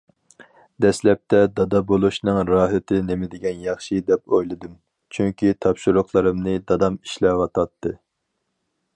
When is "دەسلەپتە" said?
0.83-1.41